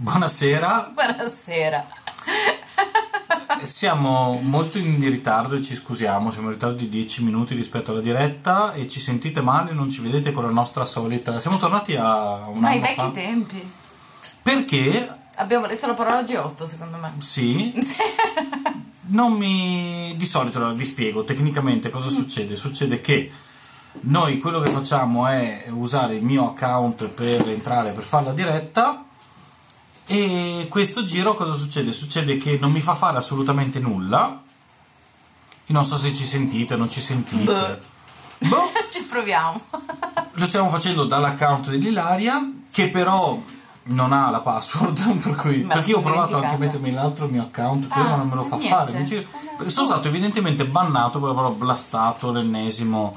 [0.00, 0.92] Buonasera.
[0.94, 1.84] Buonasera.
[3.64, 8.00] Siamo molto in ritardo e ci scusiamo, siamo in ritardo di 10 minuti rispetto alla
[8.00, 11.40] diretta e ci sentite male, non ci vedete con la nostra solita...
[11.40, 13.10] Siamo tornati a un Ma ai vecchi fa.
[13.10, 13.72] tempi.
[14.40, 17.14] Perché, Abbiamo detto la parola G8, secondo me.
[17.18, 17.74] sì,
[19.06, 20.14] non mi...
[20.16, 22.54] Di solito vi spiego tecnicamente cosa succede.
[22.54, 23.32] Succede che
[24.02, 29.02] noi quello che facciamo è usare il mio account per entrare, per fare la diretta
[30.08, 31.92] e questo giro cosa succede?
[31.92, 34.42] Succede che non mi fa fare assolutamente nulla.
[35.66, 37.44] Io non so se ci sentite, non ci sentite.
[38.38, 38.48] Beh.
[38.48, 39.60] Boh, Ci proviamo.
[40.32, 43.38] lo stiamo facendo dall'account dell'Ilaria che però
[43.90, 47.42] non ha la password per cui, perché io ho provato anche a mettermi l'altro mio
[47.42, 48.74] account però Ah, non me lo fa niente.
[48.74, 49.26] fare ci-
[49.70, 53.16] sono stato evidentemente bannato per aver blastato l'ennesimo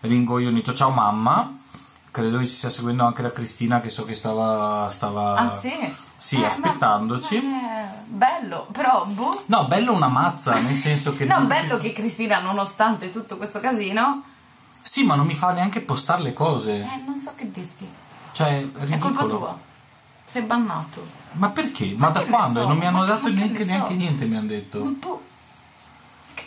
[0.00, 1.58] ringoglionito ciao mamma
[2.12, 5.72] credo che ci stia seguendo anche la Cristina che so che stava stava Ah, sì?
[6.16, 7.42] sì, Eh, ma- aspettandoci eh,
[8.06, 9.42] bello, però, boh.
[9.46, 13.58] no bello una mazza nel senso che No, non- bello che Cristina, nonostante tutto questo
[13.60, 14.22] casino,
[14.82, 17.88] sì ma non mi fa neanche postare le cose eh, non so che dirti.
[18.32, 19.58] cioè È colpa ridicolo tua.
[20.26, 21.04] Sei bannato.
[21.32, 21.94] ma perché?
[21.96, 22.60] ma, da che ne quando?
[22.62, 22.68] so?
[22.68, 23.70] non mi hanno Ma dato ma che neanche, ne so?
[23.70, 25.22] neanche niente mi hanno detto Un po'.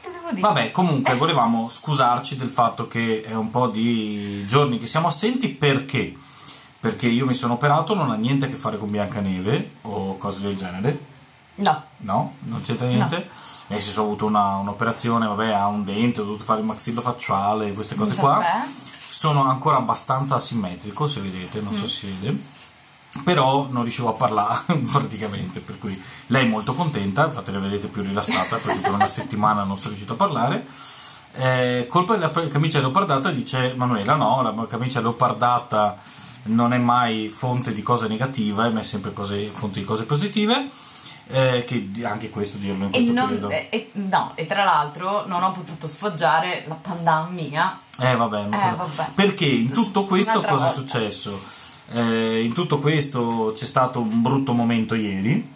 [0.05, 0.41] Te devo dire?
[0.41, 5.49] Vabbè, comunque volevamo scusarci del fatto che è un po' di giorni che siamo assenti
[5.49, 6.15] perché?
[6.79, 10.41] Perché io mi sono operato, non ha niente a che fare con Biancaneve o cose
[10.41, 11.05] del genere.
[11.55, 11.83] No.
[11.97, 13.29] No, non c'entra niente.
[13.67, 17.01] Nel senso ho avuto una- un'operazione, vabbè, ha un dente, ho dovuto fare il maxillo
[17.01, 18.33] facciale, queste cose qua.
[18.33, 18.65] Vabbè.
[19.15, 22.37] Sono ancora abbastanza asimmetrico, se vedete, non so se si vede.
[23.23, 27.87] Però non riuscivo a parlare praticamente, per cui lei è molto contenta, infatti la vedete
[27.87, 30.65] più rilassata perché per una settimana non sono riuscito a parlare.
[31.37, 35.97] Eh, colpa della camicia leopardata dice Manuela no, la camicia leopardata
[36.43, 40.69] non è mai fonte di cose negative, ma è sempre cose- fonte di cose positive.
[41.27, 43.49] Eh, che anche questo dirlo in E, questo non- periodo.
[43.49, 47.79] e- e- no, e tra l'altro non ho potuto sfoggiare la pandan mia.
[47.97, 49.09] Eh vabbè, Eh, vabbè.
[49.15, 50.81] perché in tutto questo Un'altra cosa è volta.
[50.93, 51.41] successo?
[51.91, 55.53] Eh, in tutto questo c'è stato un brutto momento ieri,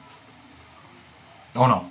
[1.54, 1.90] o no?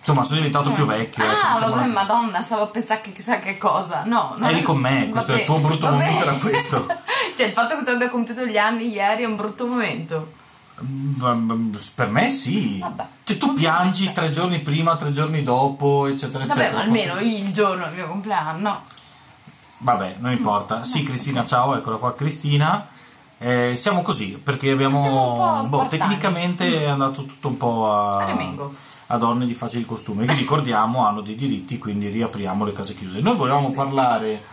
[0.00, 1.22] Insomma, sono diventato più vecchio.
[1.22, 4.04] eh, Ah, diciamo vabbè, la- madonna, stavo a pensare che chissà che cosa.
[4.04, 4.48] No, no.
[4.48, 6.86] Eri con me, questo il tuo brutto momento, era questo.
[7.36, 10.32] cioè, il fatto che tu abbia compiuto gli anni ieri è un brutto momento.
[10.82, 12.78] Mm, Per me sì.
[12.78, 13.06] Vabbè.
[13.24, 16.76] Cioè, tu piangi tre giorni prima, tre giorni dopo, eccetera, Vabbè, eccetera.
[16.78, 18.82] ma almeno il giorno del mio compleanno.
[19.78, 20.84] Vabbè, non importa.
[20.84, 22.88] Sì, Cristina, ciao, eccola qua Cristina.
[23.38, 25.60] Eh, siamo così perché abbiamo.
[25.68, 28.24] Boh, tecnicamente è andato tutto un po' a,
[29.10, 33.20] A donne di facili costumi che ricordiamo hanno dei diritti, quindi riapriamo le case chiuse.
[33.20, 33.74] Noi volevamo Sì.
[33.74, 34.44] parlare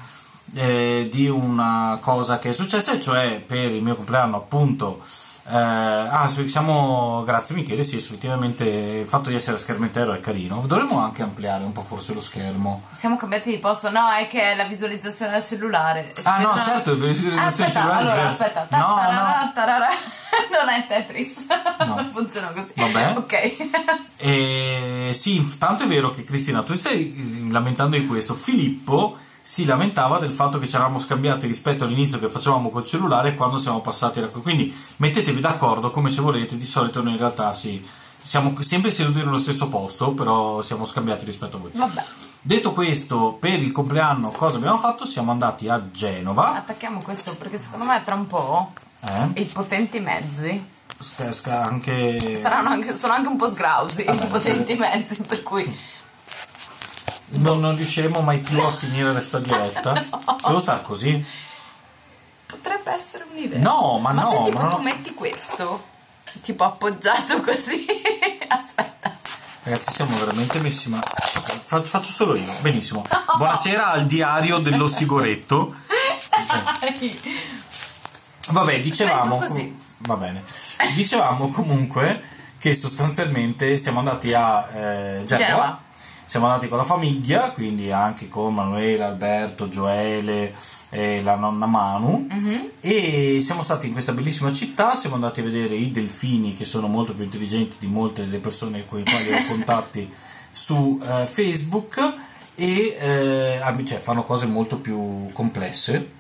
[0.53, 5.01] eh, di una cosa che è successa, cioè per il mio compleanno, appunto.
[5.47, 7.23] Eh, ah, siamo.
[7.23, 7.83] Grazie Michele.
[7.83, 10.63] Sì, effettivamente il fatto di essere schermetero è carino.
[10.65, 12.81] Dovremmo anche ampliare un po' forse lo schermo.
[12.91, 13.91] Siamo cambiati di posto.
[13.91, 16.13] No, è che è la visualizzazione del cellulare.
[16.23, 16.71] Ah, no, Aspetta.
[16.71, 18.67] certo, la visualizzazione Aspetta, cellulare allora, aspetta.
[18.71, 19.51] No, no.
[19.53, 19.87] tarara.
[20.51, 21.45] Non è Tetris.
[21.79, 21.95] No.
[21.95, 22.73] Non funziona così.
[22.75, 23.13] Vabbè.
[23.15, 23.67] Ok.
[24.17, 28.33] E sì, tanto è vero che Cristina, tu stai lamentando di questo.
[28.33, 29.17] Filippo
[29.47, 33.59] si lamentava del fatto che ci eravamo scambiati rispetto all'inizio che facevamo col cellulare quando
[33.59, 36.57] siamo passati da Quindi mettetevi d'accordo come se volete.
[36.57, 37.85] Di solito noi in realtà sì,
[38.23, 41.69] siamo sempre seduti nello stesso posto, però siamo scambiati rispetto a voi.
[41.75, 42.03] Vabbè.
[42.41, 45.05] Detto questo, per il compleanno cosa abbiamo fatto?
[45.05, 46.55] Siamo andati a Genova.
[46.55, 49.41] Attacchiamo questo perché secondo me tra un po' Eh?
[49.41, 50.73] i potenti mezzi
[51.61, 52.35] anche...
[52.35, 55.77] saranno anche, sono anche un po' sgrausi Vabbè, i potenti mezzi, per cui
[57.27, 59.93] Non, non riusciremo mai più a finire questa diretta.
[60.45, 61.25] Devo stare così?
[62.45, 63.59] potrebbe essere un'idea.
[63.59, 64.75] No, ma no, se tipo ma no.
[64.75, 65.83] tu metti questo
[66.41, 67.85] tipo appoggiato così.
[68.47, 69.17] Aspetta.
[69.63, 72.51] Ragazzi, siamo veramente messi ma faccio, faccio solo io.
[72.61, 73.05] Benissimo.
[73.37, 75.75] Buonasera al diario dello Sigoretto.
[78.49, 79.37] Vabbè, dicevamo.
[79.39, 79.77] Così.
[79.99, 80.43] Va bene.
[80.93, 85.81] Dicevamo comunque che sostanzialmente siamo andati a eh, Genova.
[86.35, 90.53] Siamo andati con la famiglia, quindi anche con Manuela, Alberto, Gioele
[90.89, 92.27] e la nonna Manu.
[92.29, 92.71] Mhm.
[92.81, 94.95] E siamo stati in questa bellissima città.
[94.95, 98.85] Siamo andati a vedere i delfini, che sono molto più intelligenti di molte delle persone
[98.85, 100.11] con le quali ho contatti
[100.51, 102.15] su eh, Facebook.
[102.55, 106.11] E eh, cioè, fanno cose molto più complesse.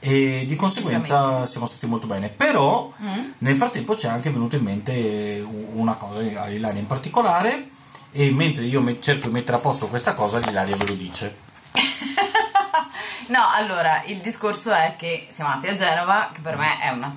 [0.00, 2.28] E di conseguenza siamo stati molto bene.
[2.28, 2.92] Però
[3.38, 5.42] nel frattempo ci è anche venuta in mente
[5.72, 7.70] una cosa a Ilaria in particolare.
[8.12, 11.36] E mentre io me- cerco di mettere a posto questa cosa, Ilaria ve lo dice.
[13.28, 17.16] No, allora, il discorso è che siamo andati a Genova, che per me è una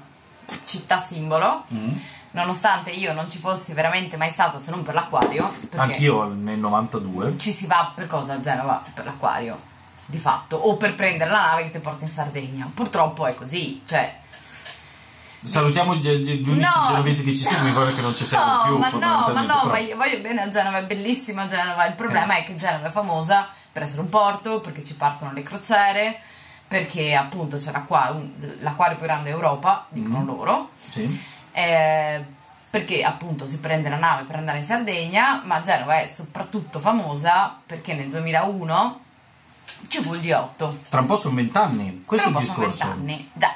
[0.63, 1.91] città simbolo, Mm.
[2.31, 7.37] nonostante io non ci fossi veramente mai stata se non per l'acquario, Anch'io nel 92.
[7.37, 8.81] ci si va per cosa a Genova?
[8.93, 9.59] Per l'acquario,
[10.05, 12.69] di fatto, o per prendere la nave che ti porta in Sardegna.
[12.73, 14.17] Purtroppo è così, cioè
[15.45, 16.87] Salutiamo gli, gli unici No.
[16.87, 19.63] genovesi che ci seguono, guarda che non ci seguono No, più ma no, ma no,
[19.65, 21.85] ma io voglio bene a Genova, è bellissima Genova.
[21.85, 25.43] Il problema è che Genova è famosa per essere un porto, perché ci partono le
[25.43, 26.19] crociere,
[26.67, 28.31] perché appunto c'è l'acqua- un-
[28.61, 30.25] l'acquario più grande d'Europa, dicono Mm.
[30.25, 31.21] loro, Sì.
[31.51, 32.23] eh,
[32.69, 37.55] perché appunto si prende la nave per andare in Sardegna, ma Genova è soprattutto famosa
[37.65, 38.99] perché nel 2001
[39.87, 40.77] ci fu il G8.
[40.89, 42.85] Tra un po' sono vent'anni, questo è il discorso.
[42.87, 43.29] vent'anni.
[43.33, 43.53] Già,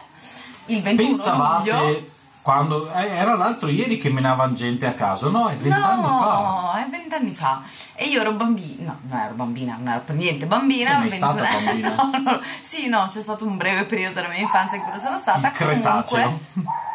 [0.70, 2.12] il 21 Pensavate luglio...
[2.42, 5.48] quando eh, era l'altro ieri che menavano gente a caso, no?
[5.48, 6.84] È vent'anni no, fa.
[6.84, 7.62] è vent'anni fa.
[7.96, 10.90] E io ero bambina, no, non ero bambina, non ero per niente bambina.
[10.90, 11.96] Sei mai stata 21 bambina?
[12.20, 12.42] No, no.
[12.62, 15.48] Sì, no, c'è stato un breve periodo della mia infanzia in cui sono stata.
[15.48, 16.40] Il Cretaceo.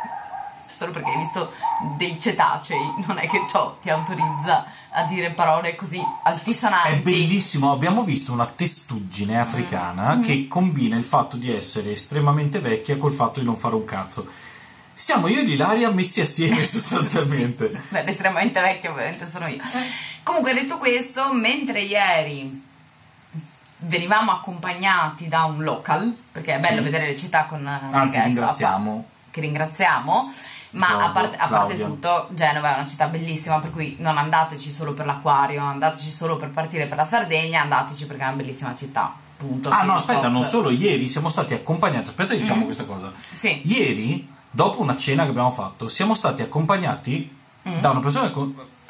[0.84, 1.52] Solo perché hai visto
[1.96, 4.66] dei cetacei, non è che ciò ti autorizza
[4.96, 6.88] a dire parole così altisonanti.
[6.90, 9.40] È bellissimo, abbiamo visto una testuggine Mm.
[9.40, 13.84] africana che combina il fatto di essere estremamente vecchia col fatto di non fare un
[13.84, 14.26] cazzo.
[14.96, 17.82] Siamo io e l'Ilaria messi assieme sostanzialmente.
[17.88, 19.62] Beh, estremamente vecchia ovviamente sono io.
[20.22, 22.62] Comunque detto questo, mentre ieri
[23.78, 26.82] venivamo accompagnati da un local, perché è bello Sì.
[26.84, 29.04] vedere le città con Anzi, che ringraziamo.
[29.30, 30.32] che ringraziamo.
[30.74, 34.18] Ma Claudio, a parte, a parte tutto, Genova è una città bellissima, per cui non
[34.18, 38.36] andateci solo per l'acquario, andateci solo per partire per la Sardegna, andateci perché è una
[38.36, 39.14] bellissima città.
[39.36, 39.68] Punto.
[39.68, 40.32] Ah no, aspetta, stop.
[40.32, 42.64] non solo ieri siamo stati accompagnati, aspetta diciamo Mm.
[42.64, 43.12] questa cosa.
[43.32, 43.60] Sì.
[43.64, 47.36] Ieri, dopo una cena che abbiamo fatto, siamo stati accompagnati
[47.68, 47.80] Mm.
[47.80, 48.40] da una persona che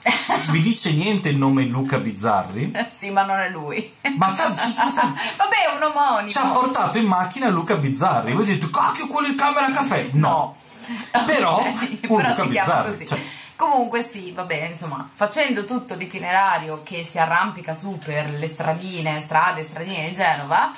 [0.51, 3.93] vi dice niente il nome Luca Bizzarri, sì, ma non è lui.
[4.19, 6.29] ma sa- Vabbè, è un omonimo.
[6.29, 8.33] ci ha portato in macchina Luca Bizzarri.
[8.35, 10.09] Voi dite, cacchio, quello di camera caffè.
[10.13, 10.57] No.
[11.27, 13.07] Però, Ok, un però si chiama così.
[13.07, 13.21] cioè-
[13.57, 19.63] Comunque sì, vabbè, insomma, facendo tutto l'itinerario che si arrampica su per le stradine, strade,
[19.63, 20.73] stradine di Genova,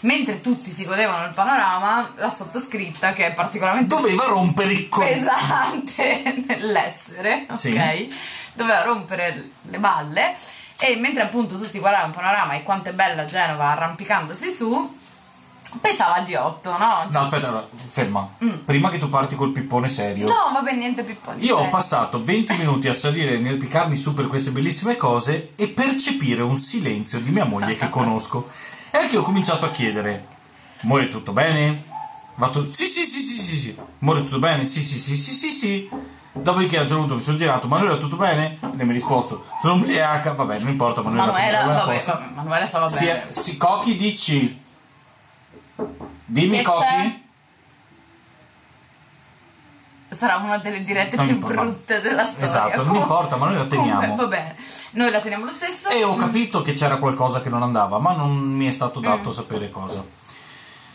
[0.00, 5.00] mentre tutti si godevano il panorama, la sottoscritta, che è particolarmente Doveva rompere il co-
[5.00, 7.58] pesante nell'essere, ok?
[7.58, 8.14] Sì.
[8.52, 10.36] Doveva rompere le balle
[10.80, 14.97] e mentre appunto tutti guardavano il panorama e quanto è bella Genova arrampicandosi su,
[15.80, 17.06] pensava al G8, no?
[17.10, 18.28] No, aspetta, allora, ferma.
[18.42, 18.64] Mm.
[18.64, 20.26] Prima che tu parti col pippone serio.
[20.26, 21.44] No, vabbè, niente pipponi.
[21.44, 25.68] Io ho passato 20 minuti a salire e nel su per queste bellissime cose e
[25.68, 28.48] percepire un silenzio di mia moglie che conosco.
[28.90, 30.26] E anche io ho cominciato a chiedere:
[30.82, 31.84] Amore, tutto bene?
[32.36, 33.76] Va tu- Sì, sì, sì, sì, sì, sì.
[34.00, 34.64] Amore, tutto bene?
[34.64, 35.88] Sì, sì, sì, sì, sì, sì.
[36.32, 38.58] Dopodiché a un certo punto mi sono girato, Manuela, tutto bene?
[38.60, 40.32] E lei mi ha risposto: Sono ubriaca.
[40.32, 41.26] Vabbè, non importa, Manuela.
[41.32, 43.28] Manuela, tutto vabbè, Manuela stava bene.
[43.28, 44.66] eh, sì, Cochi, dici.
[46.30, 47.20] Dimmi, c'è?
[50.10, 51.60] Sarà una delle dirette Non più importa.
[51.60, 52.44] brutte della storia.
[52.46, 54.00] Esatto, non importa, ma noi la teniamo.
[54.00, 54.56] comunque, va bene,
[54.92, 55.90] noi la teniamo lo stesso.
[55.90, 59.32] E ho capito che c'era qualcosa che non andava, ma non mi è stato dato
[59.32, 60.02] sapere cosa.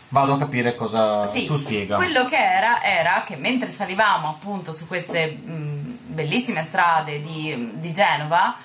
[0.08, 1.24] Vado a capire cosa Mm.
[1.24, 1.96] Sì, tu spiega.
[1.96, 7.92] Quello che era era che mentre salivamo appunto su queste mh, bellissime strade di, di
[7.92, 8.56] Genova,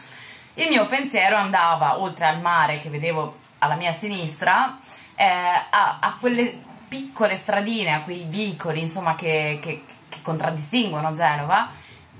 [0.55, 4.77] il mio pensiero andava oltre al mare che vedevo alla mia sinistra
[5.19, 5.25] eh,
[5.69, 6.57] a, a quelle
[6.87, 11.69] piccole stradine, a quei vicoli insomma che, che- che contraddistinguono Genova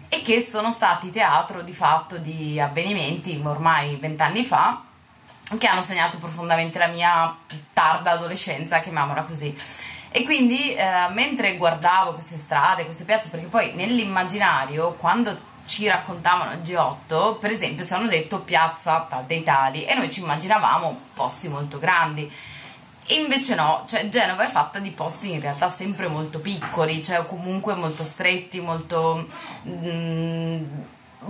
[0.10, 4.84] e che sono stati teatro di fatto di avvenimenti ormai vent'anni fa
[5.58, 7.36] che hanno segnato profondamente la mia
[7.74, 9.56] tarda adolescenza, chiamiamola così.
[10.12, 16.52] E quindi eh, mentre guardavo queste strade, queste piazze, perché poi nell'immaginario, quando ci raccontavano
[16.52, 21.48] il G8, per esempio ci hanno detto piazza dei tali e noi ci immaginavamo posti
[21.48, 22.32] molto grandi.
[23.12, 27.74] Invece no, cioè Genova è fatta di posti in realtà sempre molto piccoli, cioè comunque
[27.74, 29.28] molto stretti, molto...
[29.68, 30.64] mm,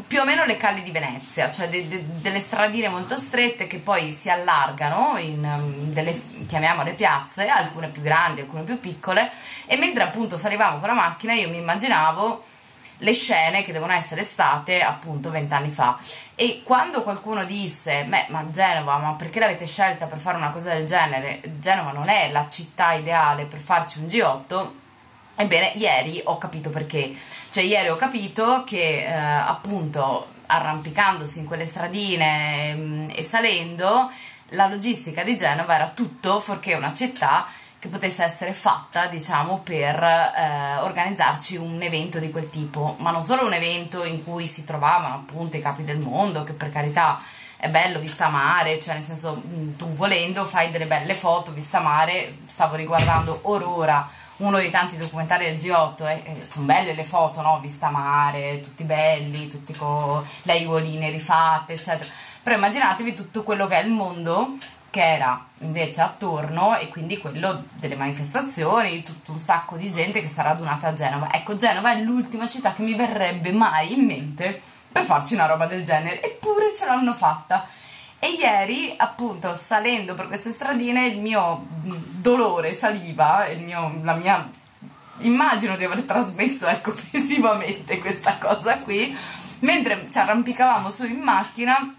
[0.05, 3.77] più o meno le calli di Venezia, cioè de- de- delle stradine molto strette che
[3.77, 9.31] poi si allargano in um, delle, chiamiamole piazze, alcune più grandi, alcune più piccole,
[9.65, 12.43] e mentre appunto salivamo con la macchina io mi immaginavo
[12.99, 15.97] le scene che devono essere state appunto vent'anni fa.
[16.35, 20.73] E quando qualcuno disse, beh, ma Genova, ma perché l'avete scelta per fare una cosa
[20.73, 21.41] del genere?
[21.59, 24.69] Genova non è la città ideale per farci un G8.
[25.35, 27.13] Ebbene, ieri ho capito perché.
[27.49, 34.11] Cioè, ieri ho capito che eh, appunto arrampicandosi in quelle stradine mm, e salendo,
[34.53, 37.45] la logistica di Genova era tutto fuorché una città
[37.79, 43.23] che potesse essere fatta, diciamo, per eh, organizzarci un evento di quel tipo, ma non
[43.23, 47.21] solo un evento in cui si trovavano appunto i capi del mondo, che per carità
[47.55, 51.79] è bello vista mare, cioè nel senso mh, tu volendo fai delle belle foto vista
[51.79, 54.07] mare, stavo riguardando Aurora
[54.37, 57.59] uno dei tanti documentari del G8 e, e sono belle le foto, no?
[57.61, 62.09] Vista mare, tutti belli, tutti con le aiuoline rifatte, eccetera.
[62.41, 64.55] Però immaginatevi tutto quello che è il mondo
[64.89, 70.27] che era invece attorno e quindi quello delle manifestazioni, tutto un sacco di gente che
[70.27, 71.31] sarà radunata a Genova.
[71.33, 75.67] Ecco, Genova è l'ultima città che mi verrebbe mai in mente per farci una roba
[75.67, 77.67] del genere, eppure ce l'hanno fatta.
[78.17, 84.49] E ieri, appunto, salendo per queste stradine, il mio dolore saliva, mio, la mia
[85.19, 89.15] immagino di aver trasmesso ecco visivamente questa cosa qui
[89.59, 91.95] mentre ci arrampicavamo su in macchina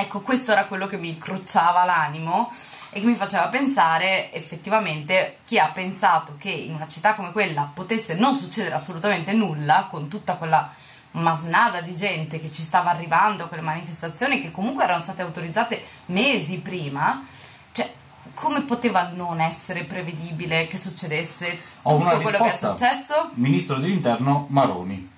[0.00, 2.52] ecco questo era quello che mi crucciava l'animo
[2.90, 7.68] e che mi faceva pensare effettivamente chi ha pensato che in una città come quella
[7.74, 10.72] potesse non succedere assolutamente nulla con tutta quella
[11.12, 16.60] masnada di gente che ci stava arrivando quelle manifestazioni che comunque erano state autorizzate mesi
[16.60, 17.26] prima,
[17.72, 17.92] cioè
[18.34, 23.30] come poteva non essere prevedibile che succedesse tutto quello che è successo?
[23.34, 25.16] Ministro dell'Interno Maroni.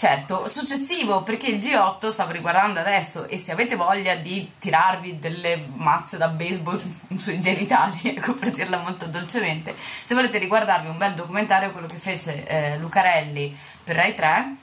[0.00, 5.62] Certo, successivo perché il G8 stavo riguardando adesso e se avete voglia di tirarvi delle
[5.74, 6.80] mazze da baseball
[7.18, 11.98] sui genitali, ecco per dirla molto dolcemente, se volete riguardarvi un bel documentario, quello che
[11.98, 13.54] fece eh, Lucarelli
[13.84, 14.56] per Rai 3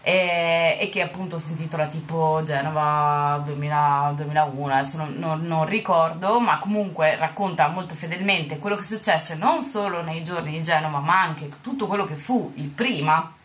[0.00, 6.40] e, e che appunto si intitola tipo Genova 2000, 2001, adesso non, non- non ricordo,
[6.40, 11.20] ma comunque racconta molto fedelmente quello che successe non solo nei giorni di Genova, ma
[11.20, 13.35] anche tutto quello che fu il prima.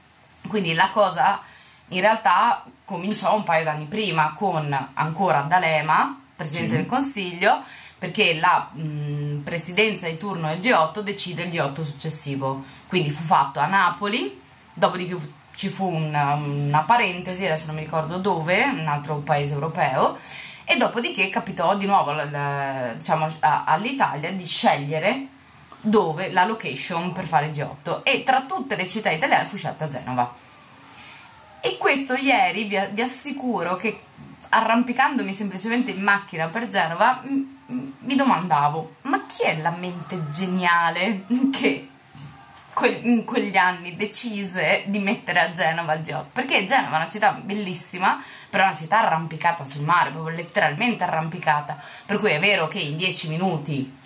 [0.47, 1.39] Quindi la cosa
[1.89, 6.75] in realtà cominciò un paio d'anni prima con ancora D'Alema, Presidente Sì.
[6.77, 7.61] del Consiglio,
[7.97, 12.63] perché la mh, presidenza di turno del G8 decide il G8 successivo.
[12.87, 14.41] Quindi fu fatto a Napoli,
[14.73, 15.17] dopodiché
[15.53, 20.17] ci fu una, una parentesi, adesso non mi ricordo dove, un altro paese europeo,
[20.63, 25.27] e dopodiché capitò di nuovo al- al- diciamo, a- all'Italia di scegliere
[25.81, 29.89] dove la location per fare il G8 e tra tutte le città italiane fu scelta
[29.89, 30.33] Genova.
[31.59, 34.01] E questo ieri vi, vi assicuro che
[34.49, 41.87] arrampicandomi semplicemente in macchina per Genova mi domandavo ma chi è la mente geniale che
[43.03, 47.31] in quegli anni decise di mettere a Genova il G8 perché Genova è una città
[47.31, 48.21] bellissima
[48.51, 51.81] però è una città arrampicata sul mare proprio letteralmente arrampicata.
[52.05, 53.99] Per cui è vero che in 10 minuti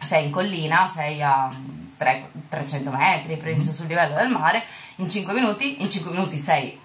[0.00, 1.50] sei in collina, sei a
[1.96, 4.64] tre- 300 metri, penso sul livello del mare,
[4.96, 6.78] in 5 minuti, in 5 minuti sei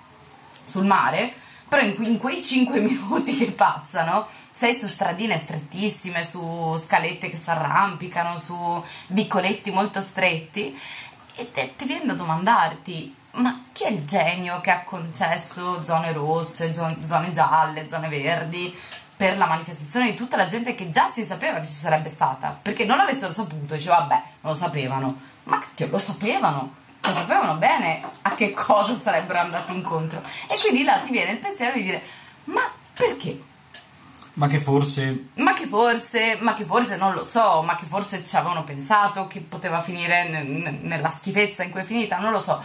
[0.65, 1.33] sul mare,
[1.67, 7.37] però in, in quei 5 minuti che passano sei su stradine strettissime, su scalette che
[7.37, 10.77] si arrampicano, su vicoletti molto stretti
[11.35, 16.11] e te- ti viene da domandarti ma chi è il genio che ha concesso zone
[16.11, 18.75] rosse, zone gialle, zone verdi
[19.21, 22.57] per la manifestazione di tutta la gente che già si sapeva che ci sarebbe stata
[22.59, 27.53] perché non l'avessero saputo diceva vabbè non lo sapevano ma che lo sapevano lo sapevano
[27.57, 31.83] bene a che cosa sarebbero andati incontro e quindi là ti viene il pensiero di
[31.83, 32.01] dire
[32.45, 32.61] ma
[32.95, 33.43] perché?
[34.33, 38.25] Ma che forse ma che forse, ma che forse non lo so, ma che forse
[38.25, 42.31] ci avevano pensato che poteva finire ne- ne- nella schifezza in cui è finita, non
[42.31, 42.59] lo so.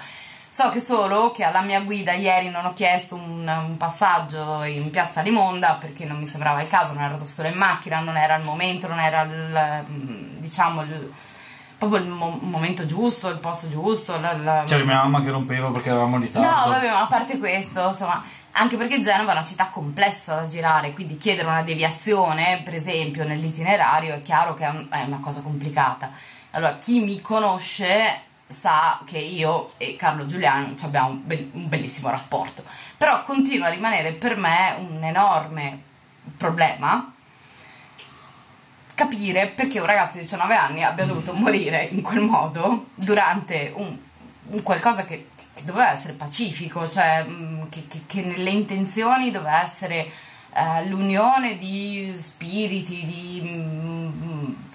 [0.57, 4.89] So che solo che alla mia guida ieri non ho chiesto un, un passaggio in
[4.91, 8.17] piazza Limonda perché non mi sembrava il caso, non ero da sola in macchina, non
[8.17, 11.13] era il momento, non era il, mm, diciamo il,
[11.77, 14.19] proprio il mo- momento giusto, il posto giusto.
[14.19, 16.49] la- la- c'era mia mamma che rompeva perché eravamo in ritardo.
[16.49, 20.49] No, vabbè, ma a parte questo, insomma, anche perché Genova è una città complessa da
[20.49, 25.21] girare, quindi chiedere una deviazione, per esempio, nell'itinerario è chiaro che è, un- è una
[25.21, 26.11] cosa complicata.
[26.53, 32.11] Allora, chi mi conosce sa che io e Carlo Giuliano abbiamo un, bel- un bellissimo
[32.11, 32.62] rapporto,
[32.97, 35.83] però continua a rimanere per me un enorme
[36.37, 37.12] problema
[38.95, 43.97] capire perché un ragazzo di 19 anni abbia dovuto morire in quel modo durante un,
[44.49, 49.62] un qualcosa che, che doveva essere pacifico, cioè mh, che, che- che nelle intenzioni doveva
[49.62, 50.11] essere
[50.55, 53.55] eh, l'unione di spiriti, di mh,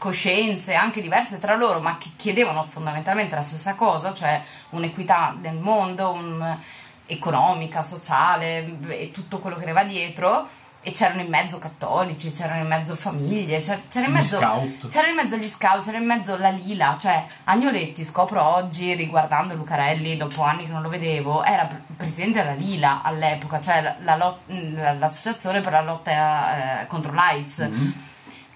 [0.01, 4.41] coscienze anche diverse tra loro, ma che chiedevano fondamentalmente la stessa cosa, cioè
[4.71, 6.57] un'equità nel mondo, un-
[7.05, 10.47] economica, sociale e tutto quello che ne va dietro.
[10.83, 14.39] E c'erano in mezzo cattolici, c'erano in mezzo famiglie, c'era, c'era in mezzo
[14.89, 19.53] c'era in mezzo gli scout, c'era in mezzo la Lila, cioè Agnoletti scopro oggi riguardando
[19.53, 23.95] Lucarelli dopo anni che non lo vedevo, era pre- presidente della Lila all'epoca, cioè la-
[23.99, 27.93] la lot- la- l'associazione per la lotta eh, contro l'AIDS Mhm.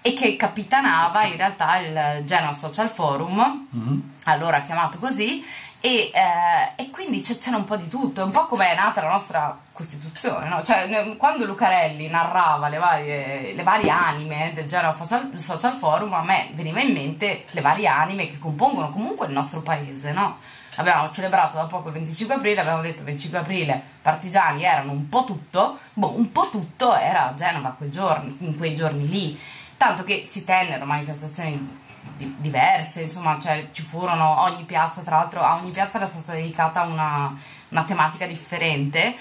[0.06, 4.12] E che capitanava in realtà il Genoa Social Forum, Mhm.
[4.24, 5.44] allora chiamato così,
[5.78, 9.02] E, eh, e quindi c'era un po' di tutto, è un po' come è nata
[9.02, 10.60] la nostra Costituzione, no?
[10.64, 16.22] Cioè, quando Lucarelli narrava le varie, le varie anime del Genova Social, Social Forum, a
[16.24, 20.38] me veniva in mente le varie anime che compongono comunque il nostro paese, no?
[20.76, 25.08] Abbiamo celebrato da poco il 25 aprile, abbiamo detto il 25 aprile partigiani erano un
[25.08, 29.38] po' tutto, boh, un po' tutto era a Genova quel giorno, in quei giorni lì,
[29.76, 31.84] tanto che si tennero manifestazioni
[32.16, 36.32] di, diverse, insomma, cioè ci furono ogni piazza, tra l'altro a ogni piazza era stata
[36.32, 37.34] dedicata una,
[37.68, 39.16] una tematica differente.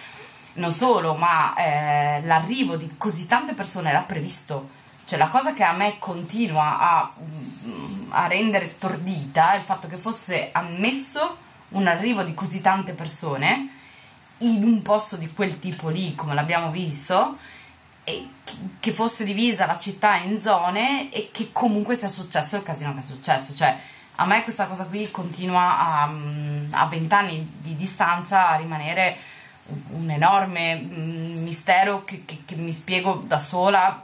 [0.53, 4.69] Non solo, ma eh, l'arrivo di così tante persone era previsto.
[5.05, 7.11] Cioè la cosa che a me continua a,
[8.09, 11.37] a rendere stordita è il fatto che fosse ammesso
[11.69, 13.69] un arrivo di così tante persone
[14.39, 17.37] in un posto di quel tipo lì, come l'abbiamo visto,
[18.79, 22.99] che fosse divisa la città in zone e che comunque sia successo il casino che
[22.99, 23.55] è successo.
[23.55, 23.75] Cioè,
[24.15, 29.17] a me questa cosa qui continua a, mm, vent'anni di distanza a rimanere
[29.89, 34.03] un enorme mm, mistero che, che, che, mi spiego da sola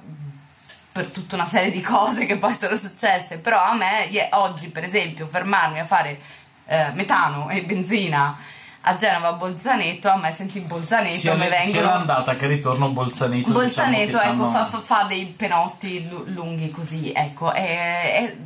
[0.91, 3.37] per tutta una serie di cose che poi sono successe.
[3.37, 6.19] Però a me oggi, per esempio, fermarmi a fare
[6.65, 8.35] eh, metano e benzina
[8.83, 11.71] a Genova Bolzaneto, a me senti Bolzaneto sia, mi vengono...
[11.71, 17.53] sia l'andata che ritorno Bolzaneto Bolzaneto diciamo ecco fa, fa, dei penotti lunghi così ecco
[17.53, 18.37] e, e,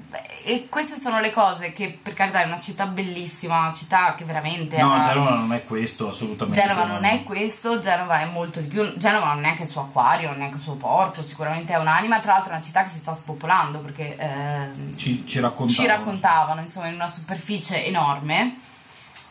[0.44, 4.25] e, queste sono le cose che per carità è una città bellissima una città che
[4.25, 5.08] veramente no ha...
[5.08, 9.27] Genova non è questo assolutamente Genova non è questo Genova è molto di più Genova
[9.27, 12.20] non è neanche il suo acquario non è neanche il suo porto sicuramente è un'anima
[12.20, 15.72] tra l'altro è una città che si sta spopolando perché eh, ci, ci, raccontavano.
[15.72, 18.74] ci raccontavano insomma in una superficie enorme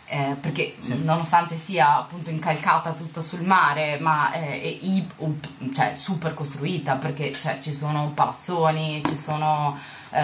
[0.07, 1.03] eh, perché sì.
[1.03, 7.59] nonostante sia appunto incalcata tutta sul mare, ma eh, è cioè, super costruita perché cioè,
[7.61, 9.79] ci sono palazzoni, ci sono
[10.11, 10.23] eh,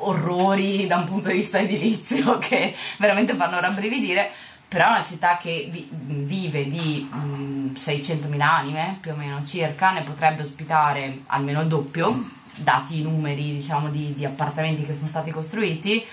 [0.00, 4.30] orrori da un punto di vista edilizio che veramente fanno rabbrividire.
[4.68, 9.92] Però è una città che vi, vive di mh, 600.000 anime, più o meno circa,
[9.92, 15.08] ne potrebbe ospitare almeno il doppio, dati i numeri diciamo, di, di appartamenti che sono
[15.08, 16.04] stati costruiti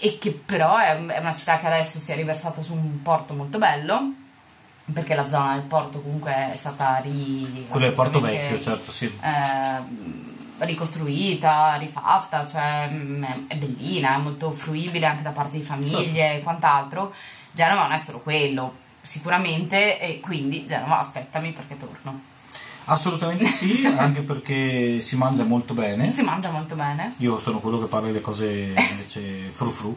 [0.00, 3.58] e che però è, una città che adesso si è riversata su un porto molto
[3.58, 4.12] bello
[4.92, 8.92] perché la zona del porto comunque è stata ri, quello è il porto vecchio certo
[8.92, 15.62] sì eh, ricostruita, rifatta cioè mm, è bellina, è molto fruibile anche da parte di
[15.62, 16.38] famiglie sì.
[16.38, 17.14] e quant'altro
[17.50, 22.32] Genova non è solo quello sicuramente e quindi Genova aspettami perché torno
[22.86, 26.10] Assolutamente sì, anche perché si mangia molto bene.
[26.10, 27.14] Si mangia molto bene.
[27.18, 29.96] Io sono quello che parla le cose invece fru fru.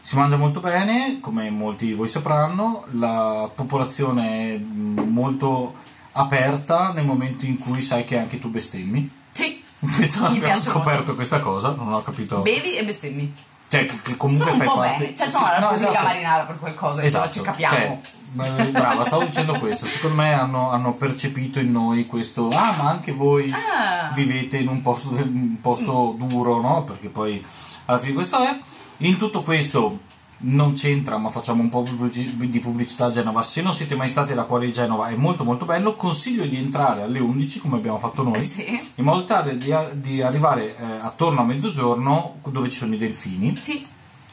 [0.00, 5.74] Si mangia molto bene, come molti di voi sapranno, la popolazione è molto
[6.12, 9.10] aperta nel momento in cui sai che anche tu bestemmi.
[9.32, 9.62] Sì.
[9.78, 11.14] Questo, abbiamo scoperto molto.
[11.14, 12.40] questa cosa, non ho capito.
[12.42, 13.34] Bevi e bestemmi.
[13.68, 15.02] Cioè, che comunque sono fai parte.
[15.02, 15.14] Bene.
[15.14, 16.06] Cioè, sono la no, Repubblica esatto.
[16.06, 17.30] Marinara per qualcosa, esatto.
[17.30, 17.76] ci capiamo.
[17.76, 19.86] Cioè, Brava, stavo dicendo questo.
[19.86, 22.48] Secondo me hanno, hanno, percepito in noi questo.
[22.48, 24.10] Ah, ma anche voi ah.
[24.14, 26.84] vivete in un posto, un posto duro, no?
[26.84, 27.44] Perché poi
[27.86, 28.58] alla fine questo è.
[28.98, 30.00] In tutto questo
[30.40, 33.42] non c'entra, ma facciamo un po' di pubblicità a Genova.
[33.42, 35.96] Se non siete mai stati alla di Genova, è molto molto bello.
[35.96, 38.64] Consiglio di entrare alle 11, come abbiamo fatto noi, sì.
[38.94, 43.56] in modo tale di, di arrivare eh, attorno a mezzogiorno dove ci sono i delfini.
[43.56, 43.84] Sì.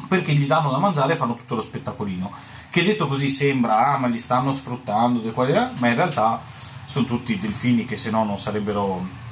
[0.07, 2.29] Perché gli danno da mangiare e fanno tutto lo spettacolino
[2.75, 6.41] che detto così sembra, ah ma li stanno sfruttando, ma in realtà
[6.85, 9.23] sono tutti delfini che se no non sarebbero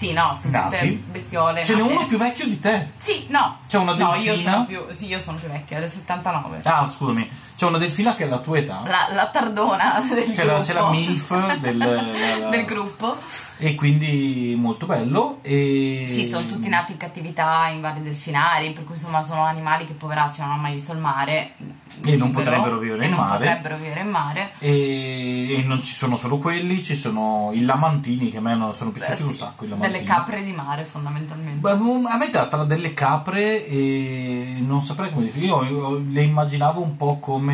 [0.00, 0.78] sì, no, sono nati.
[0.78, 1.62] tutte bestiole.
[1.62, 2.92] Ce n'è uno più vecchio di te?
[2.96, 3.58] Sì, no.
[3.68, 4.16] C'è una delfina.
[4.16, 6.60] No, io sono più, sì, io sono più vecchia, del 79.
[6.64, 7.30] Ah, scusami.
[7.60, 8.80] C'è una delfina che è la tua età.
[8.86, 10.50] La, la tardona del c'è gruppo.
[10.50, 11.76] La, c'è la MILF del,
[12.40, 13.18] la, del gruppo.
[13.58, 15.40] E quindi molto bello.
[15.42, 16.06] E...
[16.08, 19.92] Sì, sono tutti nati in cattività in vari delfinari, per cui insomma sono animali che
[19.92, 21.52] poveracci non hanno mai visto il mare.
[22.02, 23.44] E non potrebbero vivere in mare.
[23.44, 24.52] potrebbero vivere in mare.
[24.58, 28.90] E, e, non ci sono solo quelli, ci sono i lamantini che a me sono
[28.90, 29.66] piaciuti Beh, sì, un sacco.
[29.66, 31.58] Delle capre di mare fondamentalmente.
[31.58, 35.66] Beh, a me tra delle capre e non saprei come definire.
[35.66, 37.49] Io le immaginavo un po' come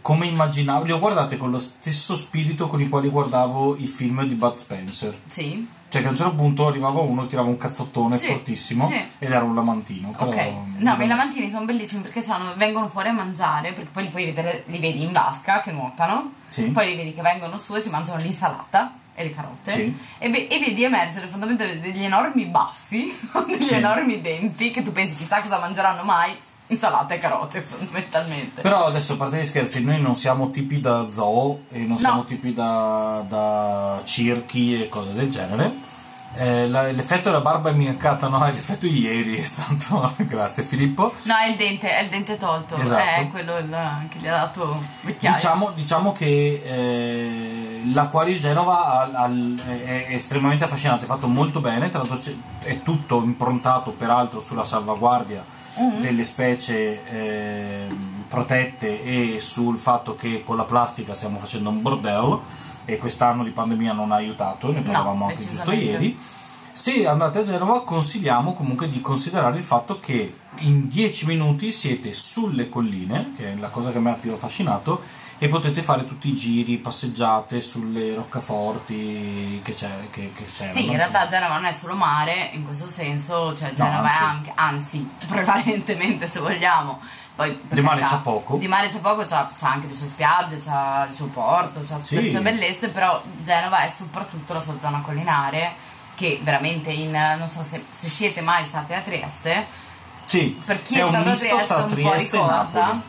[0.00, 4.24] come immaginavo, le ho guardate con lo stesso spirito con il quale guardavo i film
[4.24, 5.18] di Bud Spencer.
[5.26, 5.66] Sì.
[5.88, 8.94] Cioè che a un certo punto arrivava uno, tirava un cazzottone sì, fortissimo sì.
[9.18, 10.14] ed era un lamantino.
[10.16, 10.50] Ok.
[10.78, 12.24] No, ma i lamantini sono bellissimi perché
[12.56, 16.32] vengono fuori a mangiare, perché poi li, puoi vedere, li vedi in vasca che nuotano,
[16.48, 16.62] sì.
[16.70, 19.94] poi li vedi che vengono su e si mangiano l'insalata e le carote sì.
[20.16, 23.14] e, be- e, vedi emergere fondamentalmente degli enormi baffi,
[23.46, 26.34] degli enormi denti che tu pensi chissà cosa mangeranno mai
[26.68, 28.62] insalata e carote fondamentalmente.
[28.62, 31.98] Però adesso a parte gli scherzi, noi non siamo tipi da zoo e non no.
[31.98, 35.90] siamo tipi da, da circhi e cose del genere.
[36.34, 40.14] Eh, la- l'effetto della barba è imbiancata, no, è l'effetto di ieri, è stato...
[40.24, 41.12] Grazie Filippo.
[41.24, 42.76] No, è il dente, è il dente tolto.
[42.76, 43.20] Esatto.
[43.20, 45.36] È quello il- che gli ha dato vecchiaia.
[45.36, 49.30] Diciamo, diciamo che eh, l'acquario di Genova ha- ha-
[49.84, 52.18] è, estremamente affascinante, è fatto molto bene, tra l'altro
[52.60, 55.44] è tutto improntato peraltro sulla salvaguardia
[56.00, 62.42] delle specie ehm, protette e sul fatto che con la plastica stiamo facendo un bordello
[62.84, 66.18] e quest'anno di pandemia non ha aiutato, ne parlavamo anche giusto ieri.
[66.74, 72.14] Se andate a Genova consigliamo comunque di considerare il fatto che in 10 minuti siete
[72.14, 75.02] sulle colline, che è la cosa che mi ha più affascinato,
[75.42, 80.78] e potete fare tutti i giri, passeggiate sulle roccaforti che, c'è, che, che c'erano.
[80.78, 84.18] Sì, in realtà Genova non è solo mare, in questo senso, cioè Genova anzi.
[84.18, 87.00] è anche, anzi, prevalentemente se vogliamo.
[87.42, 88.56] Poi, Di mare c'è poco.
[88.56, 91.94] Di mare c'è poco, c'ha, c'ha anche le sue spiagge, c'ha il suo porto, c'ha
[91.96, 92.22] tutte Sì.
[92.22, 95.72] le sue bellezze, però Genova è soprattutto la sua zona collinare,
[96.14, 99.66] che veramente in, non so se, se siete mai stati a Trieste,
[100.24, 103.00] Sì, per chi è è, un stato a Trieste un po' ricorda.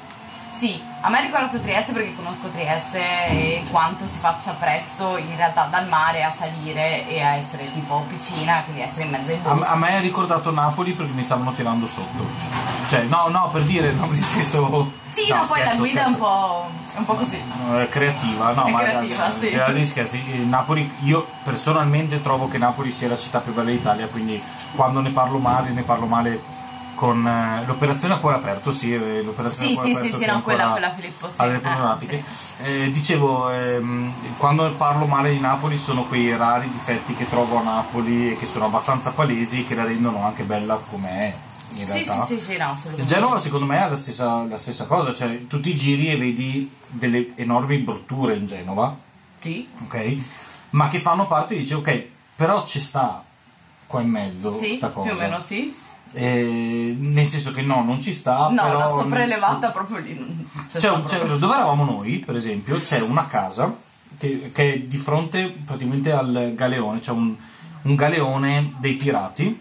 [0.52, 5.36] Sì, a me ha ricordato Trieste perché conosco Trieste e quanto si faccia presto in
[5.36, 9.39] realtà dal mare a salire e a essere tipo piscina, quindi essere in mezzo ai
[9.44, 9.74] A, boschi.
[9.74, 12.26] a me ha ricordato Napoli perché mi stavano tirando sotto.
[12.88, 14.94] Cioè, no, no, per dire, no, nel senso...
[15.10, 17.42] Sì, no, poi la scherzo, guida è un po', un po' così.
[17.89, 19.50] Creativa, no, È ma creativa, sì.
[19.50, 23.54] di là degli scherzi, eh, Napoli, io personalmente trovo che Napoli sia la città più
[23.54, 24.42] bella d'Italia, quindi
[24.74, 26.62] quando ne parlo male, ne parlo male
[26.96, 30.24] con eh, l'operazione a cuore aperto, sì, eh, l'operazione Sì, a cuore sì, aperto sì,
[30.24, 31.42] sì, no, quella- quella Filippo, sì.
[31.42, 32.24] ha delle Eh, problematiche.
[32.62, 37.64] Eh, dicevo, ehm, quando parlo male di Napoli sono quei rari difetti che trovo a
[37.64, 41.34] Napoli e che sono abbastanza palesi e che la rendono anche bella com'è
[41.76, 42.24] in Sì, realtà.
[42.26, 43.14] sì, sì, sì, no, assolutamente.
[43.14, 46.72] Genova secondo me ha la stessa, la stessa cosa, cioè tu ti giri e vedi
[46.88, 48.96] delle enormi brutture in Genova,
[49.40, 50.18] Sì, ok?
[50.72, 53.24] Ma che fanno parte e dici ok, però ci sta
[53.88, 55.10] qua in mezzo sì, sta cosa.
[55.10, 55.76] più o meno sì.
[56.15, 60.13] Eh, nel senso che no, non ci sta, No, però la sopraelevata su- proprio lì.
[60.17, 63.76] non c'è Cioè, sta cioè, dove eravamo noi, per esempio, c'è una casa
[64.17, 67.36] che, che è di fronte praticamente al galeone, c'è un,
[67.82, 69.60] un galeone dei pirati,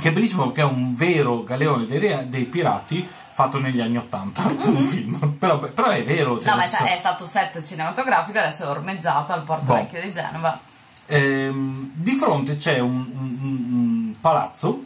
[0.00, 4.42] che è bellissimo perché è un vero galeone dei, dei pirati fatto negli anni Ottanta,
[4.62, 5.32] un film.
[5.36, 6.38] Però, però è vero.
[6.40, 9.74] cioè, No, ma è, stato set cinematografico, adesso è ormeggiato al Porto Boh.
[9.74, 10.60] Vecchio di Genova.
[11.06, 13.10] Ehm, di fronte c'è un-
[13.42, 14.84] un palazzo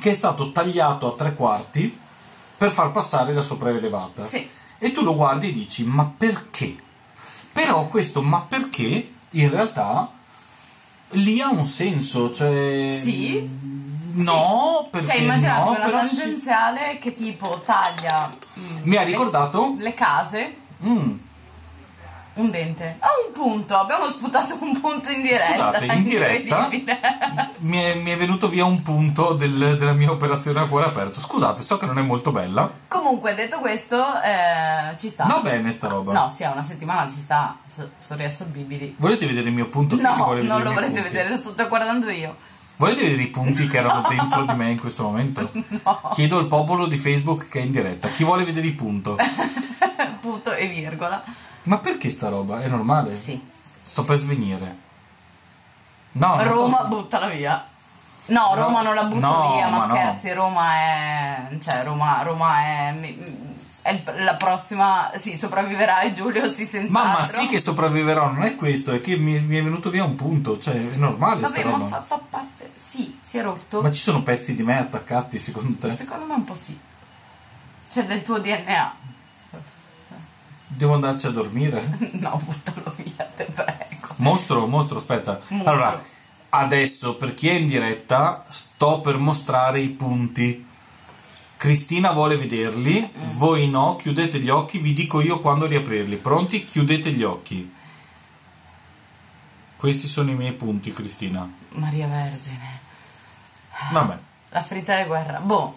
[0.00, 1.98] che è stato tagliato a tre quarti
[2.56, 4.24] per far passare la sopraelevata.
[4.24, 4.48] Sì.
[4.78, 6.74] E tu lo guardi e dici, ma perché?
[7.52, 10.10] Però questo ma perché in realtà
[11.12, 12.90] lì ha un senso, cioè...
[12.92, 13.76] Sì.
[14.10, 16.16] No, perché Cioè, immaginate no, una però sì.
[16.16, 19.74] tangenziale che tipo taglia mm, Mi ha le- ricordato?
[19.78, 21.16] le case, Mm,
[22.40, 22.96] un dente.
[22.98, 25.52] Ha un punto, abbiamo sputato un punto in diretta.
[25.72, 26.68] Scusate, in diretta
[27.58, 31.20] mi è, mi è venuto via un punto del- della mia operazione a cuore aperto.
[31.20, 32.70] Scusate, so che non è molto bella.
[32.88, 35.24] Comunque, detto questo, eh, ci sta.
[35.24, 36.12] Va bene sta roba.
[36.12, 37.56] No, sì, a una settimana ci sta.
[37.72, 38.94] So- sono riassorbibili.
[38.98, 39.94] Volete vedere il mio punto?
[39.96, 41.02] No, non lo volete punti?
[41.02, 42.36] vedere, lo sto già guardando io.
[42.76, 45.50] Volete vedere i punti che erano dentro di me in questo momento?
[46.14, 48.08] Chiedo al popolo di Facebook che è in diretta.
[48.08, 49.10] Chi vuole vedere i punti?
[50.20, 51.22] Punto e virgola.
[51.68, 52.62] Ma perché sta roba?
[52.62, 53.14] È normale?
[53.14, 53.38] Sì.
[53.82, 54.76] Sto per svenire.
[56.12, 57.62] No, Roma, sto- buttala via.
[58.26, 59.94] No, No, Roma non la butto no, via, ma, ma no.
[59.94, 61.58] scherzi, Roma è.
[61.60, 63.14] Cioè, Roma, Roma è.
[63.82, 65.10] è la prossima.
[65.14, 66.90] Sì, sopravviverai, Giulio, sì, senza.
[66.90, 70.04] Ma, ma sì che sopravviverò, non è questo, è che mi, mi è venuto via
[70.04, 72.70] un punto, cioè è normale Vabbè, sta ma fa, fa parte.
[72.74, 73.82] Sì, si è rotto.
[73.82, 75.92] Ma ci sono pezzi di me attaccati secondo te?
[75.92, 76.78] Secondo me un po' sì.
[77.90, 78.94] C'è del tuo DNA.
[80.78, 81.82] Devo andarci a dormire?
[82.20, 84.14] No, buttalo via, te prego.
[84.16, 85.40] Mostro, mostro, aspetta.
[85.48, 85.70] Mostro.
[85.72, 86.00] Allora,
[86.50, 90.64] adesso per chi è in diretta sto per mostrare i punti.
[91.56, 93.36] Cristina vuole vederli, Mm.
[93.36, 96.14] voi no, chiudete gli occhi, vi dico io quando riaprirli.
[96.14, 96.64] Pronti?
[96.64, 97.74] Chiudete gli occhi.
[99.76, 101.50] Questi sono i miei punti, Cristina.
[101.70, 102.78] Maria Vergine.
[103.90, 104.16] Vabbè.
[104.50, 105.40] La fritta è guerra.
[105.40, 105.76] Boh.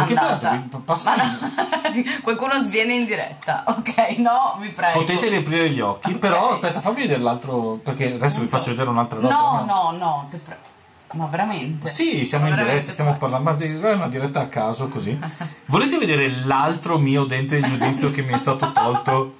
[0.00, 0.50] Ma che andata.
[0.50, 1.24] bello, passa- no,
[2.22, 3.64] qualcuno sviene in diretta.
[3.66, 4.98] Ok, no, vi prego.
[4.98, 6.18] Potete riaprire gli occhi, Ok.
[6.18, 9.34] però aspetta, fammi vedere l'altro, perché adesso vi faccio vedere un'altra roba.
[9.34, 10.66] No, no, no, te prego.
[11.12, 11.88] Ma veramente?
[11.88, 15.18] Sì, siamo in diretta, stiamo parlando, ma è una diretta a caso così.
[15.66, 19.37] Volete vedere l'altro mio dente di giudizio che mi è stato tolto?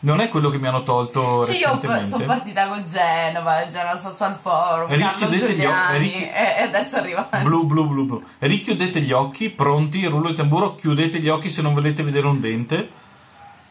[0.00, 2.08] Non è quello che mi hanno tolto Cioè, io recentemente.
[2.08, 7.28] sono partita con Genova, Genova Social Forum, Richiudete gli occhi, richi- e, e adesso arriva...
[7.42, 8.22] Blu blu blu blu.
[8.38, 12.40] Richiudete gli occhi, pronti, rullo di tamburo, chiudete gli occhi se non volete vedere un
[12.40, 12.88] dente.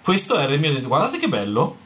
[0.01, 0.87] Questo era il mio dente.
[0.87, 1.77] Guardate che bello.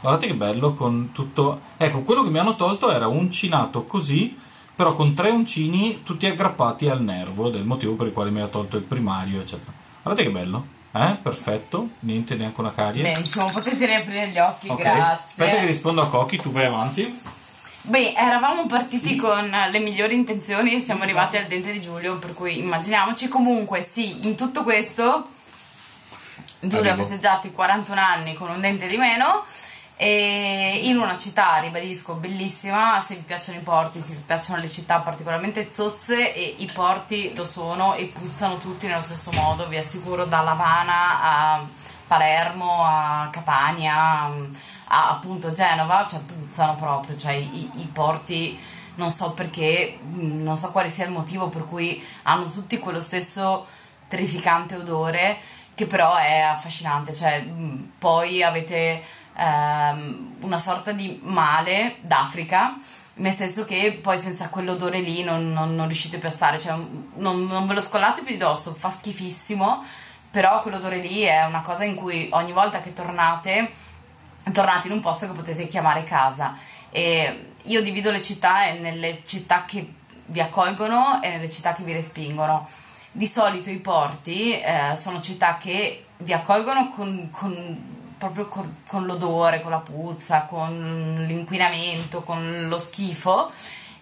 [0.00, 1.60] Guardate che bello con tutto.
[1.76, 4.36] Ecco, quello che mi hanno tolto era uncinato così
[4.80, 8.46] però con tre uncini tutti aggrappati al nervo del motivo per il quale mi ha
[8.46, 9.70] tolto il primario, eccetera.
[10.00, 11.16] Guardate che bello, eh?
[11.22, 13.02] Perfetto, niente neanche una carie.
[13.02, 15.24] Benissimo, potete riaprire gli occhi, Ok, grazie.
[15.26, 17.20] Aspetta che rispondo a Cochi, tu vai avanti.
[17.82, 22.34] Beh, eravamo partiti con le migliori intenzioni e siamo arrivati al dente di Giulio, per
[22.34, 25.28] cui immaginiamoci comunque sì, in tutto questo
[26.60, 26.94] Giulio Arrivo.
[26.94, 29.44] ha festeggiato i 41 anni con un dente di meno
[30.02, 34.70] e in una città, ribadisco, bellissima, se vi piacciono i porti, se vi piacciono le
[34.70, 39.76] città particolarmente zozze e i porti lo sono e puzzano tutti nello stesso modo, vi
[39.76, 41.66] assicuro da Lavana a
[42.06, 44.32] Palermo a Catania
[44.86, 48.58] a appunto Genova, cioè puzzano proprio, cioè i, i porti
[48.94, 53.66] non so perché, non so quale sia il motivo per cui hanno tutti quello stesso
[54.08, 55.40] terrificante odore
[55.74, 57.46] che però è affascinante, cioè
[57.98, 62.76] poi avete ehm, una sorta di male d'Africa
[63.14, 66.74] nel senso che poi senza quell'odore lì non, non- non riuscite più a stare, cioè
[67.16, 69.84] non, non ve lo scollate più di dosso, fa schifissimo,
[70.30, 73.72] però quell'odore lì è una cosa in cui ogni volta che tornate,
[74.52, 76.56] tornate in un posto che potete chiamare casa.
[76.90, 79.86] E io divido le città nelle città che
[80.26, 82.68] vi accolgono e nelle città che vi respingono.
[83.12, 89.06] Di solito i porti eh, sono città che vi accolgono con, con- proprio con, con
[89.06, 93.50] l'odore, con la puzza, con l'inquinamento, con lo schifo.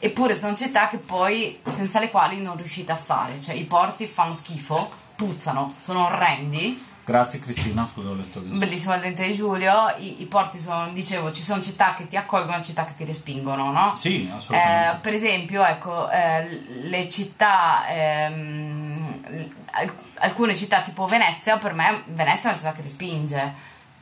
[0.01, 4.07] Eppure sono città che poi senza le quali non riuscite a stare, cioè i porti
[4.07, 6.87] fanno schifo, puzzano, sono orrendi.
[7.05, 8.59] Grazie Cristina, scusa ho letto adesso.
[8.59, 12.17] Bellissimo il dente di Giulio, i, i porti sono, dicevo, ci sono città che ti
[12.17, 13.97] accolgono e città che ti respingono, no?
[13.97, 14.99] Sì, Eh, assolutamente.
[15.01, 22.51] per esempio, ecco, eh, le città, ehm, alc- alcune città tipo Venezia, per me Venezia
[22.51, 23.55] è una città che respinge,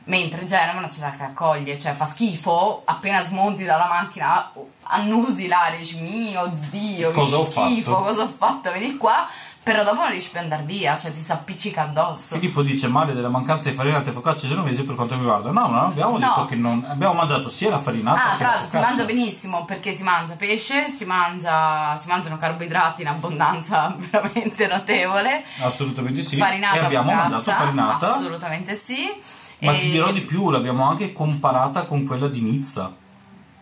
[0.07, 4.51] mentre Genova è una città che accoglie, cioè fa schifo, appena smonti dalla macchina
[4.89, 9.27] annusi l'aria, dici mio Dio, che Cosa ho schifo, fatto?" cosa ho fatto, vedi qua,
[9.61, 12.35] però dopo non riesci più ad andare via, cioè ti si appiccica addosso.
[12.35, 15.51] Filippo dice male della mancanza di farinata e focaccia genovese per quanto mi riguarda.
[15.51, 16.19] No, non abbiamo No.
[16.19, 16.85] detto che non.
[16.87, 18.87] Abbiamo mangiato sia la farinata Ah, che tra la l'altro si focaccia.
[18.95, 25.43] mangia benissimo perché si mangia pesce, si, mangia, si mangiano carboidrati in abbondanza veramente notevole.
[25.59, 26.37] Assolutamente sì.
[26.37, 28.15] Farinata, e abbiamo focaccia, mangiato farinata.
[28.15, 29.21] Assolutamente sì.
[29.59, 32.93] Ma E ti dirò di più, l'abbiamo anche comparata con quella di Nizza.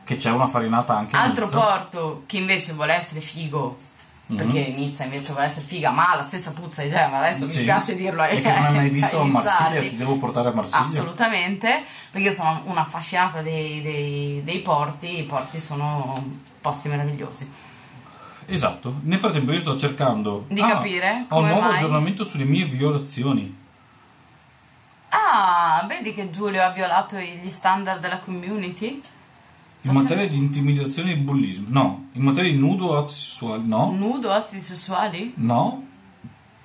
[0.04, 1.58] Che c'è una farinata anche Altro Nizza.
[1.60, 3.80] porto che invece vuole essere figo.
[4.28, 4.38] Mhm.
[4.38, 7.20] Perché Nizza invece vuole essere figa, ma ha la stessa puzza di Genova.
[7.20, 7.60] Adesso mi Sì.
[7.62, 10.52] spiace dirlo ai E che non hai mai visto a Marsiglia, ti devo portare a
[10.54, 10.80] Marsiglia.
[10.82, 16.24] Assolutamente, perché io sono un'affascinata dei, dei- dei porti, i porti sono
[16.60, 17.52] posti meravigliosi.
[18.48, 18.96] Esatto.
[19.02, 21.78] Nel frattempo io sto cercando Di Ah, capire Ho un nuovo mai.
[21.78, 23.64] aggiornamento sulle mie violazioni.
[25.86, 29.02] Vedi che Giulio ha violato gli standard della community?
[29.82, 31.66] In Ma materia di intimidazione e bullismo.
[31.70, 32.08] No.
[32.14, 33.68] In materia di nudo o atti sessuali.
[33.68, 33.92] No.
[33.92, 35.34] Nudo, atti sessuali?
[35.36, 35.86] No.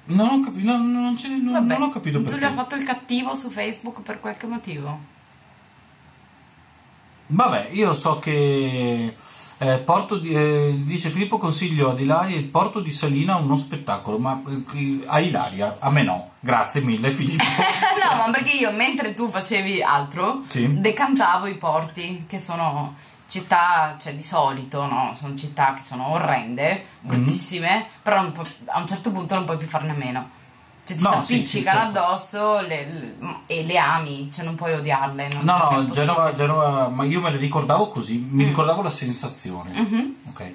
[0.04, 0.64] Non ho capito.
[0.70, 2.32] No, non, ce ne- non- Vabbè, non ho capito perché.
[2.34, 4.98] Giulio ha fatto il cattivo su Facebook per qualche motivo.
[7.26, 9.14] Vabbè, io so che
[9.62, 14.18] eh, Porto di- eh, dice Filippo consiglio ad Ilaria il Porto di Salina uno spettacolo,
[14.18, 16.30] ma eh, a Ilaria, a me no.
[16.40, 17.44] Grazie mille Filippo.
[17.44, 20.80] no, ma perché io mentre tu facevi altro, Sì.
[20.80, 22.94] decantavo i porti, che sono
[23.28, 25.14] città, cioè di solito, no?
[25.18, 27.08] Sono città che sono orrende, Mhm.
[27.08, 30.30] bruttissime, però non pu- a un certo punto non puoi più farne a meno.
[30.94, 31.98] Cioè ti No, si sì, appiccicano sì, certo.
[32.00, 35.28] addosso le- e le ami, cioè non puoi odiarle.
[35.28, 35.90] non- No, non no.
[35.92, 39.70] Genova, Genova, ma io me le ricordavo così, mi ricordavo la sensazione.
[39.80, 40.14] Mhm.
[40.30, 40.52] Ok.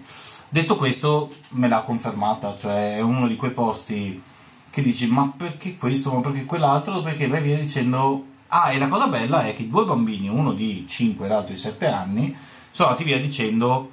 [0.50, 4.22] Detto questo, me l'ha confermata, cioè è uno di quei posti
[4.70, 8.26] che dici ma perché questo, ma perché quell'altro, perché vai via dicendo...
[8.50, 11.54] Ah, e la cosa bella è che i due bambini, uno di 5 e l'altro
[11.54, 12.36] di 7 anni,
[12.72, 13.90] sono andati via dicendo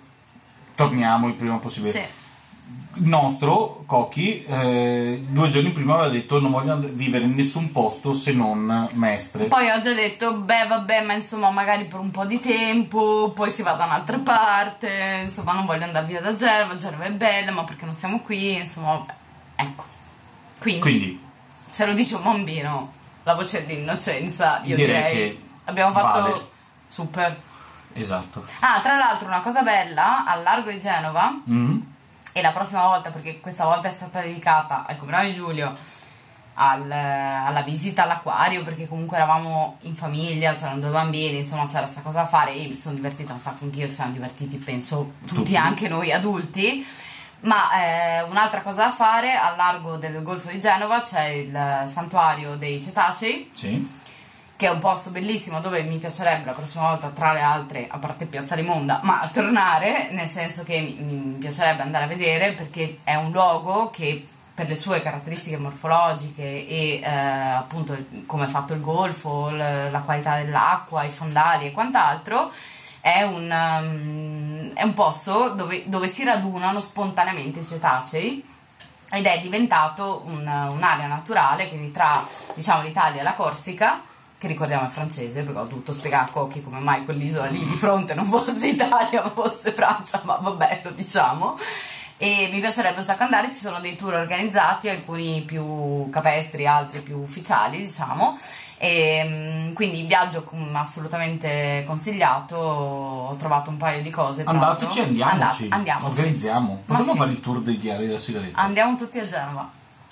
[0.75, 1.91] torniamo il prima possibile.
[1.93, 2.01] Sì.
[2.95, 8.13] Il nostro, Cocchi, eh, due giorni prima aveva detto non voglio vivere in nessun posto
[8.13, 9.45] se non Mestre.
[9.47, 13.51] Poi ho già detto, beh vabbè, ma insomma magari per un po' di tempo, poi
[13.51, 17.51] si va da un'altra parte, insomma non voglio andare via da Genova, Genova è bella,
[17.51, 19.15] ma perché non siamo qui, insomma, vabbè.
[19.57, 19.85] ecco.
[20.59, 21.21] Quindi, Quindi
[21.71, 26.21] se lo dice un bambino, la voce di innocenza, io Direi direi, che abbiamo fatto
[26.21, 26.49] vale.
[26.89, 27.41] super.
[27.95, 28.45] Esatto.
[28.61, 31.81] Ah, tra l'altro una cosa bella, al largo di Genova, Mm.
[32.33, 35.75] E la prossima volta, perché questa volta è stata dedicata al compleanno di Giulio,
[36.55, 42.01] al- alla visita all'acquario, perché comunque eravamo in famiglia, c'erano due bambini, insomma c'era sta
[42.01, 45.35] cosa da fare e mi sono divertita un sacco anch'io, ci siamo divertiti penso tutti,
[45.35, 45.57] Tutti.
[45.57, 46.87] anche noi adulti.
[47.41, 52.55] Ma eh, un'altra cosa da fare, al largo del Golfo di Genova c'è il santuario
[52.55, 54.01] dei cetacei, Sì.
[54.63, 57.99] Che è un posto bellissimo dove mi piacerebbe la prossima volta, tra le altre, a
[57.99, 63.01] parte Piazza Limonda, ma tornare, nel senso che mi, mi piacerebbe andare a vedere perché
[63.03, 67.97] è un luogo che per le sue caratteristiche morfologiche e eh, appunto
[68.27, 72.53] come è fatto il golfo, la qualità dell'acqua, i fondali e quant'altro,
[73.01, 78.47] è un, um, è un posto dove, dove, si radunano spontaneamente i cetacei
[79.11, 84.11] ed è diventato un, un'area naturale, quindi tra diciamo, l'Italia e la Corsica,
[84.43, 87.77] che ricordiamo è francese, perché ho dovuto spiegare a Cocchi come mai quell'isola lì di
[87.77, 91.57] fronte non fosse Italia ma fosse Francia, ma vabbè, lo diciamo
[92.17, 97.01] e mi piacerebbe un sacco andare, ci sono dei tour organizzati, alcuni più capestri, altri
[97.01, 98.39] più ufficiali, diciamo.
[98.79, 104.45] E, mm, quindi viaggio assolutamente consigliato, ho trovato un paio di cose.
[104.45, 106.07] Andateci, andiamoci, Andate, andiamoci.
[106.07, 106.83] organizziamo.
[106.87, 107.19] Potremmo sì.
[107.19, 108.61] fare il tour dei diari della sigaretta.
[108.61, 109.69] Andiamo tutti a Genova.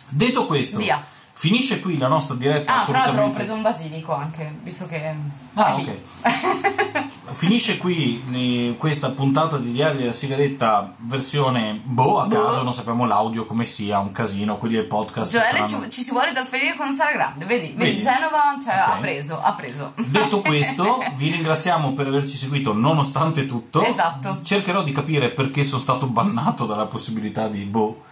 [0.08, 1.00] Detto questo, Via.
[1.32, 2.76] Finisce qui la nostra diretta.
[2.76, 5.14] Ah, tra l'altro ho preso un basilico anche, visto che.
[5.54, 5.98] Ah, ok.
[7.32, 12.44] Finisce qui questa puntata di Diario della Sigaretta versione boh a boh.
[12.44, 15.30] caso, non sappiamo l'audio come sia, un casino, quelli del podcast.
[15.30, 18.96] Gioele ci, ci, si vuole trasferire con Sara Grande, vedi, vedi, vedi Genova cioè, okay.
[18.96, 19.92] ha preso, ha preso.
[19.96, 23.82] Detto questo, vi ringraziamo per averci seguito nonostante tutto.
[23.82, 24.40] Esatto.
[24.42, 28.08] Cercherò di capire perché sono stato bannato dalla possibilità di boh.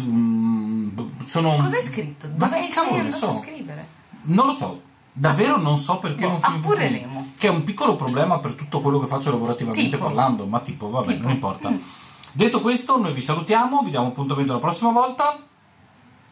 [0.00, 1.56] Mm, sono...
[1.56, 2.26] Cosa hai scritto?
[2.26, 3.34] Dove Ma che cavolo so?
[3.34, 3.86] scrivere?
[4.22, 7.32] Non lo so Davvero non so perché boh, non pure Nemo.
[7.36, 10.04] Che è un piccolo problema per tutto quello che faccio lavorativamente tipo.
[10.04, 11.22] parlando, ma tipo, vabbè, tipo.
[11.24, 11.68] non importa.
[11.68, 11.76] Mm.
[12.32, 15.38] Detto questo, noi vi salutiamo, vi diamo appuntamento la prossima volta.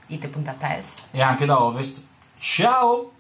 [0.07, 0.95] Ite puntata est.
[1.11, 2.01] E anche da ovest.
[2.39, 3.13] Ciao!